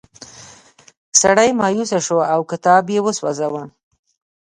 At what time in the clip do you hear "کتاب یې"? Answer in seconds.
2.51-2.99